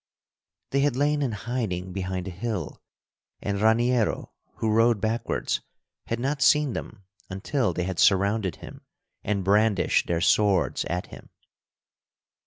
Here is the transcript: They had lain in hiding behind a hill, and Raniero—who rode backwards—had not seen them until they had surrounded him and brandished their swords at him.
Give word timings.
They 0.71 0.79
had 0.79 0.95
lain 0.95 1.21
in 1.21 1.31
hiding 1.31 1.93
behind 1.93 2.27
a 2.27 2.31
hill, 2.31 2.81
and 3.39 3.59
Raniero—who 3.61 4.67
rode 4.71 4.99
backwards—had 4.99 6.19
not 6.19 6.41
seen 6.41 6.73
them 6.73 7.03
until 7.29 7.71
they 7.71 7.83
had 7.83 7.99
surrounded 7.99 8.55
him 8.55 8.81
and 9.23 9.43
brandished 9.43 10.07
their 10.07 10.19
swords 10.19 10.85
at 10.85 11.05
him. 11.13 11.29